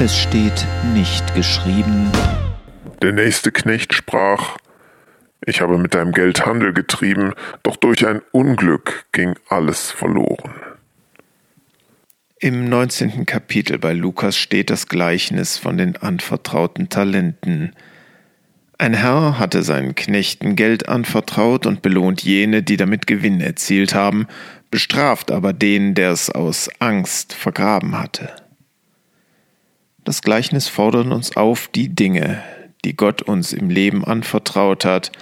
Es 0.00 0.18
steht 0.18 0.66
nicht 0.92 1.36
geschrieben. 1.36 2.10
Der 3.00 3.12
nächste 3.12 3.52
Knecht 3.52 3.94
sprach, 3.94 4.56
ich 5.46 5.60
habe 5.60 5.78
mit 5.78 5.94
deinem 5.94 6.10
Geld 6.10 6.44
Handel 6.44 6.72
getrieben, 6.72 7.32
doch 7.62 7.76
durch 7.76 8.04
ein 8.04 8.20
Unglück 8.32 9.06
ging 9.12 9.36
alles 9.48 9.92
verloren. 9.92 10.52
Im 12.40 12.68
19. 12.68 13.24
Kapitel 13.24 13.78
bei 13.78 13.92
Lukas 13.92 14.36
steht 14.36 14.68
das 14.68 14.88
Gleichnis 14.88 15.58
von 15.58 15.78
den 15.78 15.96
anvertrauten 15.96 16.88
Talenten. 16.88 17.72
Ein 18.78 18.94
Herr 18.94 19.38
hatte 19.38 19.62
seinen 19.62 19.94
Knechten 19.94 20.56
Geld 20.56 20.88
anvertraut 20.88 21.66
und 21.66 21.82
belohnt 21.82 22.24
jene, 22.24 22.64
die 22.64 22.76
damit 22.76 23.06
Gewinn 23.06 23.40
erzielt 23.40 23.94
haben, 23.94 24.26
bestraft 24.72 25.30
aber 25.30 25.52
den, 25.52 25.94
der 25.94 26.10
es 26.10 26.30
aus 26.30 26.68
Angst 26.80 27.32
vergraben 27.32 27.96
hatte. 27.96 28.43
Das 30.04 30.20
Gleichnis 30.20 30.68
fordert 30.68 31.06
uns 31.06 31.36
auf, 31.36 31.68
die 31.68 31.88
Dinge, 31.88 32.42
die 32.84 32.94
Gott 32.94 33.22
uns 33.22 33.54
im 33.54 33.70
Leben 33.70 34.04
anvertraut 34.04 34.84
hat, 34.84 35.12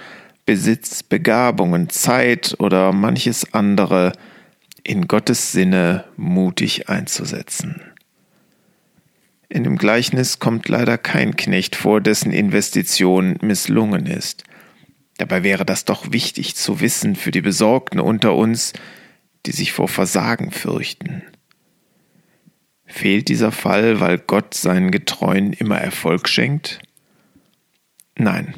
Besitz, 0.45 1.03
Begabungen, 1.03 1.89
Zeit 1.89 2.55
oder 2.59 2.91
manches 2.91 3.53
andere, 3.53 4.11
in 4.83 5.07
Gottes 5.07 5.53
Sinne 5.53 6.03
mutig 6.17 6.89
einzusetzen. 6.89 7.81
In 9.47 9.63
dem 9.63 9.77
Gleichnis 9.77 10.39
kommt 10.39 10.67
leider 10.67 10.97
kein 10.97 11.37
Knecht 11.37 11.77
vor, 11.77 12.01
dessen 12.01 12.33
Investition 12.33 13.37
misslungen 13.41 14.05
ist. 14.05 14.43
Dabei 15.17 15.43
wäre 15.43 15.63
das 15.63 15.85
doch 15.85 16.11
wichtig 16.11 16.55
zu 16.55 16.81
wissen 16.81 17.15
für 17.15 17.31
die 17.31 17.41
Besorgten 17.41 18.01
unter 18.01 18.35
uns, 18.35 18.73
die 19.45 19.51
sich 19.51 19.71
vor 19.71 19.87
Versagen 19.87 20.51
fürchten. 20.51 21.23
Fehlt 23.03 23.27
dieser 23.27 23.51
Fall, 23.51 23.99
weil 23.99 24.17
Gott 24.17 24.53
seinen 24.53 24.89
Getreuen 24.89 25.51
immer 25.51 25.77
Erfolg 25.77 26.29
schenkt? 26.29 26.79
Nein, 28.15 28.53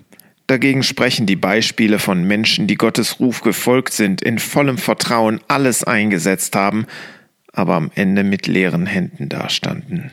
dagegen 0.46 0.84
sprechen 0.84 1.26
die 1.26 1.36
Beispiele 1.36 1.98
von 1.98 2.24
Menschen, 2.26 2.68
die 2.68 2.76
Gottes 2.76 3.20
Ruf 3.20 3.42
gefolgt 3.42 3.94
sind, 3.94 4.22
in 4.22 4.38
vollem 4.38 4.78
Vertrauen 4.78 5.42
alles 5.48 5.84
eingesetzt 5.84 6.56
haben, 6.56 6.86
aber 7.54 7.74
am 7.74 7.90
Ende 7.96 8.24
mit 8.24 8.46
leeren 8.46 8.86
Händen 8.86 9.30
dastanden. 9.30 10.12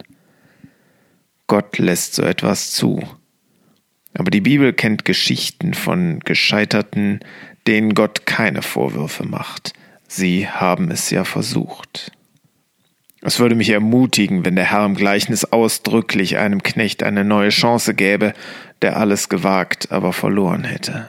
Gott 1.47 1.77
lässt 1.77 2.15
so 2.15 2.23
etwas 2.23 2.71
zu. 2.71 3.03
Aber 4.15 4.31
die 4.31 4.41
Bibel 4.41 4.73
kennt 4.73 5.05
Geschichten 5.05 5.75
von 5.75 6.21
Gescheiterten, 6.21 7.21
denen 7.67 7.93
Gott 7.93 8.25
keine 8.25 8.63
Vorwürfe 8.63 9.27
macht. 9.27 9.75
Sie 10.09 10.49
haben 10.49 10.91
es 10.91 11.11
ja 11.11 11.25
versucht. 11.25 12.13
Es 13.23 13.39
würde 13.39 13.55
mich 13.55 13.71
ermutigen, 13.71 14.45
wenn 14.45 14.57
der 14.57 14.71
Herr 14.71 14.85
im 14.85 14.95
Gleichnis 14.95 15.45
ausdrücklich 15.45 16.39
einem 16.39 16.63
Knecht 16.63 17.03
eine 17.03 17.25
neue 17.25 17.51
Chance 17.51 17.95
gäbe, 17.95 18.35
der 18.83 18.97
alles 18.97 19.29
gewagt, 19.29 19.93
aber 19.93 20.13
verloren 20.13 20.65
hätte. 20.65 21.09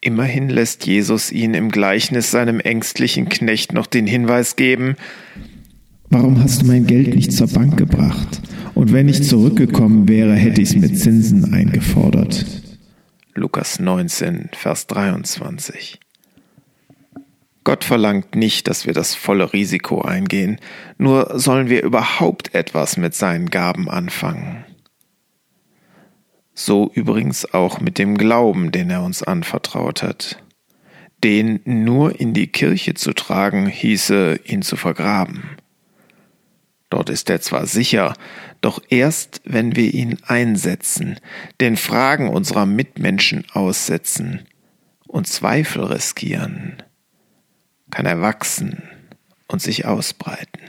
Immerhin 0.00 0.48
lässt 0.50 0.86
Jesus 0.86 1.32
ihn 1.32 1.54
im 1.54 1.70
Gleichnis 1.70 2.30
seinem 2.30 2.60
ängstlichen 2.60 3.28
Knecht 3.28 3.72
noch 3.72 3.86
den 3.86 4.06
Hinweis 4.06 4.56
geben, 4.56 4.96
Warum 6.14 6.42
hast 6.42 6.60
du 6.60 6.66
mein 6.66 6.86
Geld 6.86 7.14
nicht 7.14 7.32
zur 7.32 7.46
Bank 7.46 7.78
gebracht? 7.78 8.42
Und 8.74 8.92
wenn 8.92 9.08
ich 9.08 9.22
zurückgekommen 9.22 10.08
wäre, 10.08 10.34
hätte 10.34 10.60
ich 10.60 10.68
es 10.68 10.76
mit 10.76 10.98
Zinsen 10.98 11.54
eingefordert. 11.54 12.44
Lukas 13.34 13.80
19, 13.80 14.50
Vers 14.52 14.86
23. 14.88 15.98
Gott 17.64 17.84
verlangt 17.84 18.34
nicht, 18.34 18.66
dass 18.68 18.86
wir 18.86 18.92
das 18.92 19.14
volle 19.14 19.52
Risiko 19.52 20.02
eingehen, 20.02 20.58
nur 20.98 21.38
sollen 21.38 21.68
wir 21.68 21.82
überhaupt 21.82 22.54
etwas 22.54 22.96
mit 22.96 23.14
seinen 23.14 23.50
Gaben 23.50 23.88
anfangen. 23.88 24.64
So 26.54 26.90
übrigens 26.94 27.54
auch 27.54 27.80
mit 27.80 27.98
dem 27.98 28.18
Glauben, 28.18 28.72
den 28.72 28.90
er 28.90 29.02
uns 29.02 29.22
anvertraut 29.22 30.02
hat. 30.02 30.42
Den 31.24 31.60
nur 31.64 32.18
in 32.18 32.34
die 32.34 32.48
Kirche 32.48 32.94
zu 32.94 33.12
tragen, 33.12 33.66
hieße 33.66 34.40
ihn 34.44 34.62
zu 34.62 34.76
vergraben. 34.76 35.56
Dort 36.90 37.08
ist 37.08 37.30
er 37.30 37.40
zwar 37.40 37.66
sicher, 37.66 38.14
doch 38.60 38.82
erst 38.90 39.40
wenn 39.44 39.76
wir 39.76 39.94
ihn 39.94 40.18
einsetzen, 40.26 41.18
den 41.60 41.78
Fragen 41.78 42.28
unserer 42.28 42.66
Mitmenschen 42.66 43.46
aussetzen 43.52 44.46
und 45.06 45.26
Zweifel 45.26 45.84
riskieren, 45.84 46.82
kann 47.92 48.06
er 48.06 48.20
wachsen 48.20 48.82
und 49.46 49.62
sich 49.62 49.84
ausbreiten. 49.84 50.60